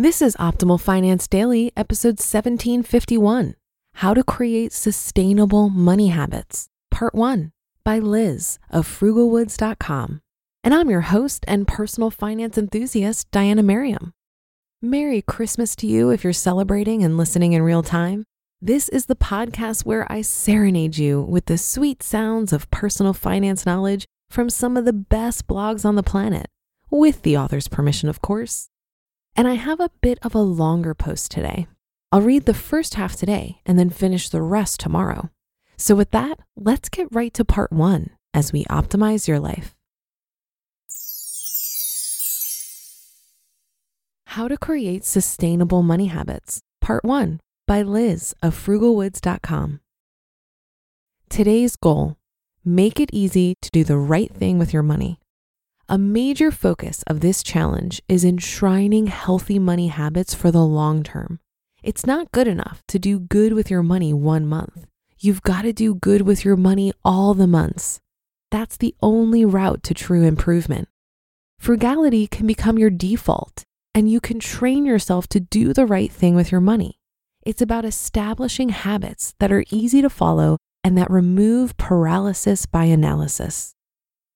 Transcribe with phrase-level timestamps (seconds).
[0.00, 3.56] This is Optimal Finance Daily, episode 1751
[3.94, 7.50] How to Create Sustainable Money Habits, Part 1
[7.82, 10.20] by Liz of frugalwoods.com.
[10.62, 14.12] And I'm your host and personal finance enthusiast, Diana Merriam.
[14.80, 18.22] Merry Christmas to you if you're celebrating and listening in real time.
[18.62, 23.66] This is the podcast where I serenade you with the sweet sounds of personal finance
[23.66, 26.46] knowledge from some of the best blogs on the planet,
[26.88, 28.68] with the author's permission, of course.
[29.38, 31.68] And I have a bit of a longer post today.
[32.10, 35.30] I'll read the first half today and then finish the rest tomorrow.
[35.76, 39.76] So, with that, let's get right to part one as we optimize your life.
[44.26, 49.78] How to Create Sustainable Money Habits, Part 1 by Liz of frugalwoods.com.
[51.28, 52.16] Today's goal
[52.64, 55.20] make it easy to do the right thing with your money.
[55.90, 61.40] A major focus of this challenge is enshrining healthy money habits for the long term.
[61.82, 64.84] It's not good enough to do good with your money one month.
[65.18, 68.00] You've got to do good with your money all the months.
[68.50, 70.90] That's the only route to true improvement.
[71.58, 76.34] Frugality can become your default, and you can train yourself to do the right thing
[76.34, 76.98] with your money.
[77.46, 83.74] It's about establishing habits that are easy to follow and that remove paralysis by analysis.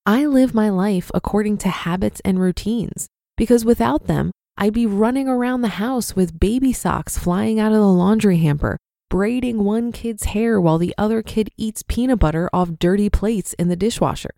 [0.04, 5.28] I live my life according to habits and routines because without them, I'd be running
[5.28, 10.24] around the house with baby socks flying out of the laundry hamper, braiding one kid's
[10.24, 14.32] hair while the other kid eats peanut butter off dirty plates in the dishwasher.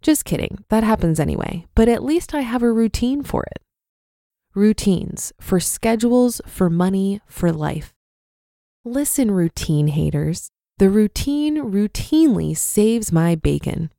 [0.00, 3.58] Just kidding, that happens anyway, but at least I have a routine for it.
[4.54, 7.92] Routines for schedules, for money, for life.
[8.86, 10.48] Listen, routine haters.
[10.78, 13.90] The routine routinely saves my bacon.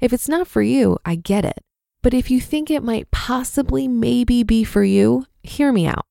[0.00, 1.58] If it's not for you, I get it.
[2.02, 6.06] But if you think it might possibly maybe be for you, hear me out.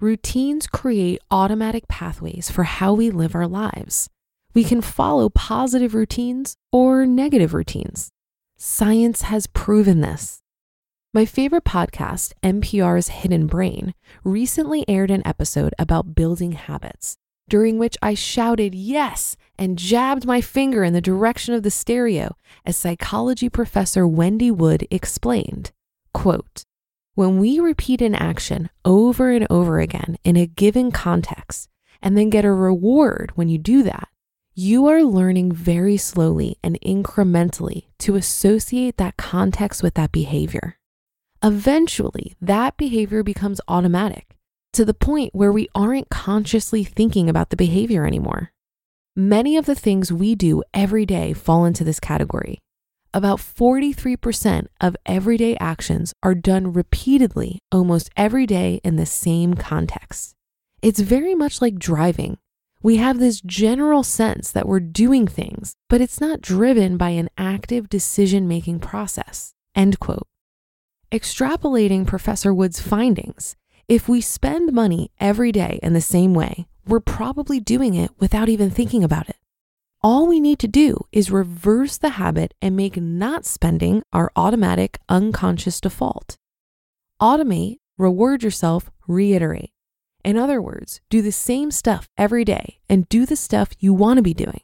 [0.00, 4.08] Routines create automatic pathways for how we live our lives.
[4.54, 8.08] We can follow positive routines or negative routines.
[8.56, 10.40] Science has proven this.
[11.12, 13.94] My favorite podcast, NPR's Hidden Brain,
[14.24, 17.18] recently aired an episode about building habits
[17.50, 22.36] during which I shouted yes and jabbed my finger in the direction of the stereo
[22.64, 25.72] as psychology professor Wendy Wood explained,
[26.14, 26.64] quote,
[27.14, 31.68] when we repeat an action over and over again in a given context
[32.00, 34.08] and then get a reward when you do that,
[34.54, 40.78] you are learning very slowly and incrementally to associate that context with that behavior.
[41.42, 44.29] Eventually, that behavior becomes automatic
[44.72, 48.52] to the point where we aren't consciously thinking about the behavior anymore.
[49.16, 52.58] Many of the things we do every day fall into this category.
[53.12, 60.34] About 43% of everyday actions are done repeatedly almost every day in the same context.
[60.80, 62.38] It's very much like driving.
[62.82, 67.28] We have this general sense that we're doing things, but it's not driven by an
[67.36, 69.52] active decision making process.
[69.74, 70.28] End quote.
[71.10, 73.56] Extrapolating Professor Wood's findings,
[73.90, 78.48] if we spend money every day in the same way, we're probably doing it without
[78.48, 79.34] even thinking about it.
[80.00, 85.00] All we need to do is reverse the habit and make not spending our automatic
[85.08, 86.36] unconscious default.
[87.20, 89.72] Automate, reward yourself, reiterate.
[90.24, 94.18] In other words, do the same stuff every day and do the stuff you want
[94.18, 94.60] to be doing.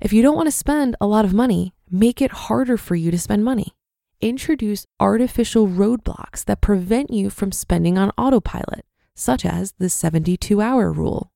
[0.00, 3.10] If you don't want to spend a lot of money, make it harder for you
[3.10, 3.74] to spend money
[4.20, 8.84] introduce artificial roadblocks that prevent you from spending on autopilot,
[9.14, 11.30] such as the 72 hour rule.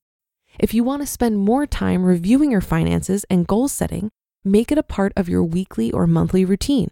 [0.59, 4.11] If you want to spend more time reviewing your finances and goal setting,
[4.45, 6.91] make it a part of your weekly or monthly routine.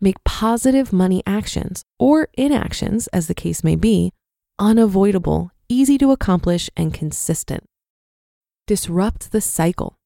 [0.00, 4.12] Make positive money actions or inactions, as the case may be,
[4.58, 7.64] unavoidable, easy to accomplish, and consistent.
[8.66, 9.96] Disrupt the cycle.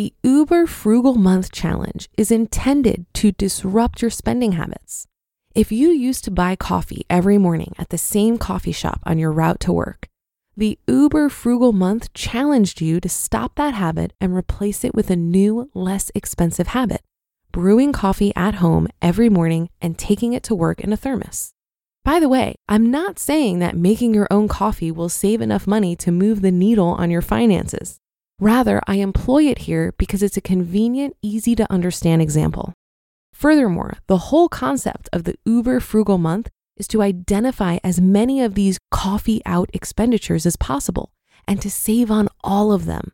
[0.00, 5.06] The Uber Frugal Month Challenge is intended to disrupt your spending habits.
[5.54, 9.30] If you used to buy coffee every morning at the same coffee shop on your
[9.30, 10.08] route to work,
[10.56, 15.16] the Uber Frugal Month challenged you to stop that habit and replace it with a
[15.16, 17.02] new, less expensive habit
[17.52, 21.52] brewing coffee at home every morning and taking it to work in a thermos.
[22.06, 25.94] By the way, I'm not saying that making your own coffee will save enough money
[25.96, 27.99] to move the needle on your finances.
[28.40, 32.72] Rather, I employ it here because it's a convenient, easy to understand example.
[33.34, 36.48] Furthermore, the whole concept of the Uber Frugal Month
[36.78, 41.12] is to identify as many of these coffee out expenditures as possible
[41.46, 43.12] and to save on all of them.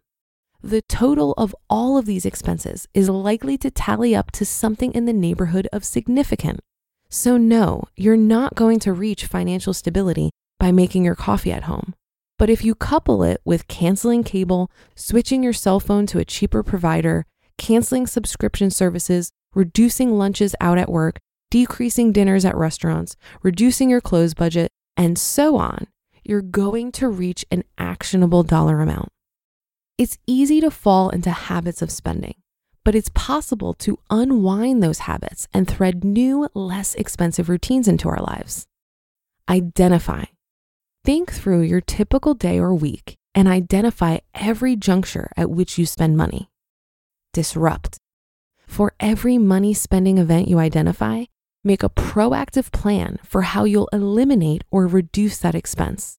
[0.62, 5.06] The total of all of these expenses is likely to tally up to something in
[5.06, 6.60] the neighborhood of significant.
[7.08, 10.30] So, no, you're not going to reach financial stability
[10.60, 11.94] by making your coffee at home.
[12.38, 16.62] But if you couple it with canceling cable, switching your cell phone to a cheaper
[16.62, 17.24] provider,
[17.56, 21.18] canceling subscription services, reducing lunches out at work,
[21.50, 25.86] decreasing dinners at restaurants, reducing your clothes budget, and so on,
[26.24, 29.08] you're going to reach an actionable dollar amount.
[29.96, 32.34] It's easy to fall into habits of spending,
[32.84, 38.20] but it's possible to unwind those habits and thread new, less expensive routines into our
[38.20, 38.66] lives.
[39.48, 40.24] Identify.
[41.06, 46.16] Think through your typical day or week and identify every juncture at which you spend
[46.16, 46.50] money.
[47.32, 47.98] Disrupt.
[48.66, 51.26] For every money spending event you identify,
[51.62, 56.18] make a proactive plan for how you'll eliminate or reduce that expense.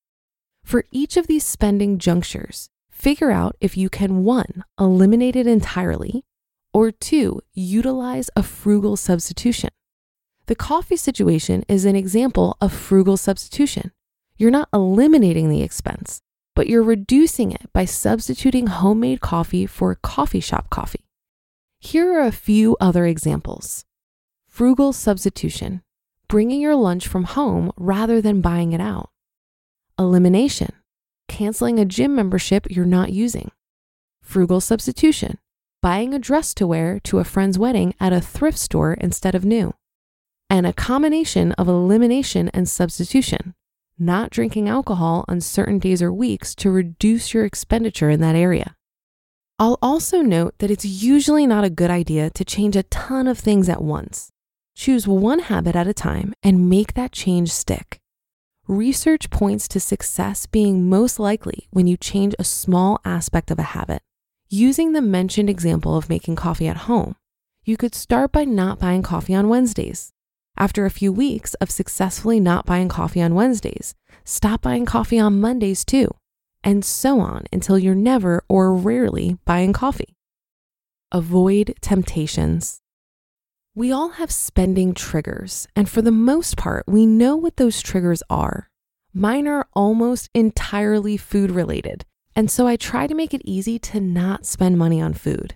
[0.63, 6.23] For each of these spending junctures, figure out if you can one, eliminate it entirely,
[6.73, 9.71] or two, utilize a frugal substitution.
[10.45, 13.91] The coffee situation is an example of frugal substitution.
[14.37, 16.21] You're not eliminating the expense,
[16.55, 21.05] but you're reducing it by substituting homemade coffee for coffee shop coffee.
[21.79, 23.85] Here are a few other examples
[24.47, 25.81] frugal substitution,
[26.27, 29.09] bringing your lunch from home rather than buying it out.
[29.99, 30.71] Elimination,
[31.27, 33.51] canceling a gym membership you're not using.
[34.23, 35.37] Frugal substitution,
[35.81, 39.45] buying a dress to wear to a friend's wedding at a thrift store instead of
[39.45, 39.73] new.
[40.49, 43.53] And a combination of elimination and substitution,
[43.99, 48.75] not drinking alcohol on certain days or weeks to reduce your expenditure in that area.
[49.59, 53.39] I'll also note that it's usually not a good idea to change a ton of
[53.39, 54.29] things at once.
[54.75, 57.99] Choose one habit at a time and make that change stick.
[58.67, 63.73] Research points to success being most likely when you change a small aspect of a
[63.73, 64.01] habit.
[64.49, 67.15] Using the mentioned example of making coffee at home,
[67.65, 70.13] you could start by not buying coffee on Wednesdays.
[70.59, 73.93] After a few weeks of successfully not buying coffee on Wednesdays,
[74.25, 76.09] stop buying coffee on Mondays too,
[76.63, 80.15] and so on until you're never or rarely buying coffee.
[81.11, 82.81] Avoid temptations.
[83.75, 88.23] We all have spending triggers, and for the most part, we know what those triggers
[88.27, 88.67] are.
[89.13, 92.03] Mine are almost entirely food related,
[92.35, 95.55] and so I try to make it easy to not spend money on food.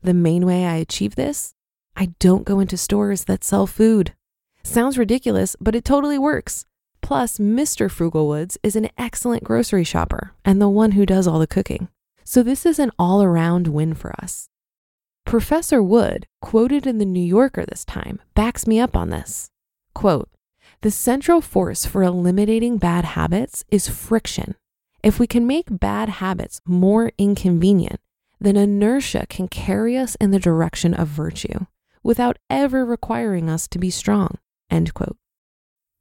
[0.00, 1.52] The main way I achieve this?
[1.96, 4.14] I don't go into stores that sell food.
[4.62, 6.66] Sounds ridiculous, but it totally works.
[7.02, 7.90] Plus, Mr.
[7.90, 11.88] Frugalwoods is an excellent grocery shopper and the one who does all the cooking.
[12.24, 14.48] So, this is an all around win for us.
[15.26, 19.50] Professor Wood, quoted in the New Yorker this time, backs me up on this.
[19.94, 20.30] Quote,
[20.80, 24.54] the central force for eliminating bad habits is friction.
[25.02, 28.00] If we can make bad habits more inconvenient,
[28.40, 31.66] then inertia can carry us in the direction of virtue
[32.04, 34.38] without ever requiring us to be strong.
[34.70, 35.16] End quote.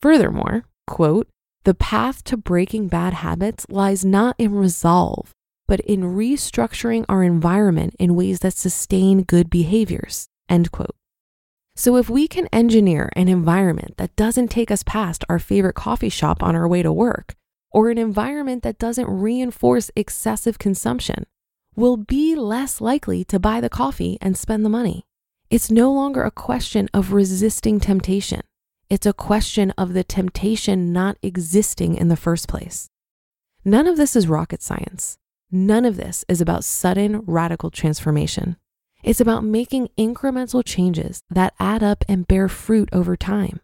[0.01, 1.27] Furthermore, quote,
[1.63, 5.31] the path to breaking bad habits lies not in resolve,
[5.65, 10.27] but in restructuring our environment in ways that sustain good behaviors.
[10.49, 10.95] End quote.
[11.75, 16.09] So, if we can engineer an environment that doesn't take us past our favorite coffee
[16.09, 17.33] shop on our way to work,
[17.71, 21.25] or an environment that doesn't reinforce excessive consumption,
[21.75, 25.05] we'll be less likely to buy the coffee and spend the money.
[25.53, 28.41] It's no longer a question of resisting temptation.
[28.89, 32.89] It's a question of the temptation not existing in the first place.
[33.63, 35.19] None of this is rocket science.
[35.51, 38.57] None of this is about sudden radical transformation.
[39.03, 43.59] It's about making incremental changes that add up and bear fruit over time.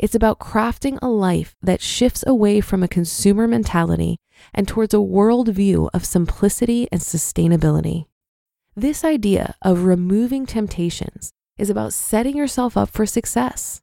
[0.00, 4.16] It's about crafting a life that shifts away from a consumer mentality
[4.52, 8.06] and towards a worldview of simplicity and sustainability.
[8.80, 13.82] This idea of removing temptations is about setting yourself up for success.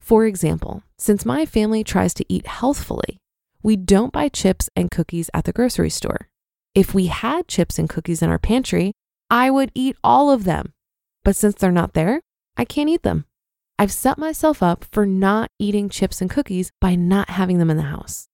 [0.00, 3.18] For example, since my family tries to eat healthfully,
[3.62, 6.28] we don't buy chips and cookies at the grocery store.
[6.74, 8.90] If we had chips and cookies in our pantry,
[9.30, 10.72] I would eat all of them.
[11.22, 12.20] But since they're not there,
[12.56, 13.26] I can't eat them.
[13.78, 17.76] I've set myself up for not eating chips and cookies by not having them in
[17.76, 18.26] the house.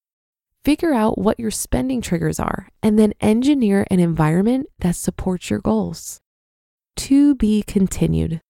[0.64, 5.60] Figure out what your spending triggers are and then engineer an environment that supports your
[5.60, 6.20] goals.
[6.96, 8.40] To be continued.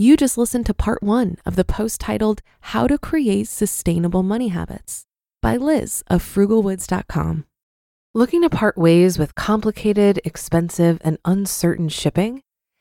[0.00, 4.48] You just listened to part one of the post titled How to Create Sustainable Money
[4.48, 5.04] Habits
[5.42, 7.46] by Liz of frugalwoods.com.
[8.14, 12.42] Looking to part ways with complicated, expensive, and uncertain shipping?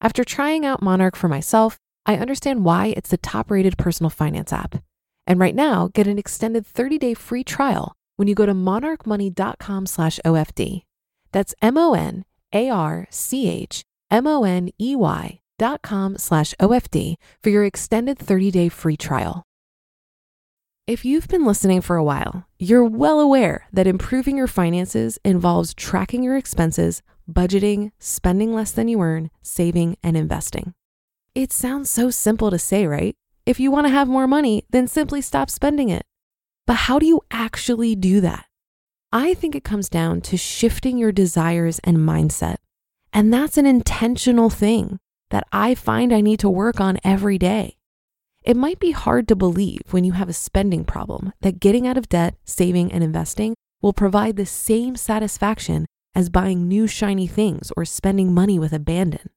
[0.00, 4.82] After trying out Monarch for myself, I understand why it's the top-rated personal finance app.
[5.26, 10.20] And right now, get an extended 30-day free trial when you go to monarchmoney.com slash
[10.24, 10.82] OFD.
[11.32, 16.18] That's M O N A R C H M O N E Y dot com
[16.18, 19.42] slash OFD for your extended 30 day free trial.
[20.86, 25.72] If you've been listening for a while, you're well aware that improving your finances involves
[25.74, 30.74] tracking your expenses, budgeting, spending less than you earn, saving, and investing.
[31.34, 33.14] It sounds so simple to say, right?
[33.46, 36.04] If you want to have more money, then simply stop spending it.
[36.66, 38.46] But how do you actually do that?
[39.12, 42.56] I think it comes down to shifting your desires and mindset.
[43.12, 44.98] And that's an intentional thing
[45.30, 47.76] that I find I need to work on every day.
[48.42, 51.96] It might be hard to believe when you have a spending problem that getting out
[51.96, 57.72] of debt, saving, and investing will provide the same satisfaction as buying new shiny things
[57.76, 59.30] or spending money with abandon.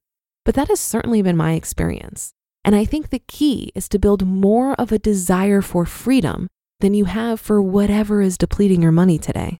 [0.44, 2.32] But that has certainly been my experience.
[2.64, 6.48] And I think the key is to build more of a desire for freedom
[6.80, 9.58] than you have for whatever is depleting your money today.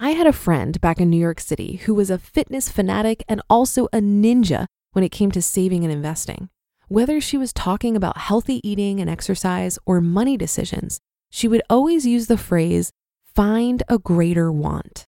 [0.00, 3.42] I had a friend back in New York City who was a fitness fanatic and
[3.50, 6.48] also a ninja when it came to saving and investing.
[6.86, 11.00] Whether she was talking about healthy eating and exercise or money decisions,
[11.30, 12.90] she would always use the phrase,
[13.34, 15.04] find a greater want.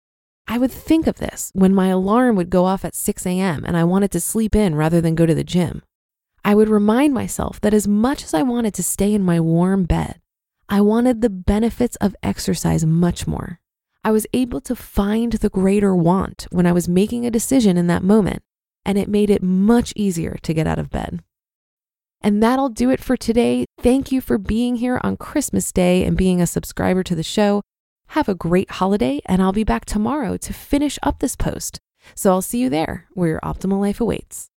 [0.47, 3.63] I would think of this when my alarm would go off at 6 a.m.
[3.65, 5.81] and I wanted to sleep in rather than go to the gym.
[6.43, 9.85] I would remind myself that as much as I wanted to stay in my warm
[9.85, 10.21] bed,
[10.69, 13.59] I wanted the benefits of exercise much more.
[14.03, 17.87] I was able to find the greater want when I was making a decision in
[17.87, 18.43] that moment,
[18.85, 21.23] and it made it much easier to get out of bed.
[22.21, 23.65] And that'll do it for today.
[23.79, 27.61] Thank you for being here on Christmas Day and being a subscriber to the show.
[28.07, 31.79] Have a great holiday, and I'll be back tomorrow to finish up this post.
[32.13, 34.49] So I'll see you there where your optimal life awaits.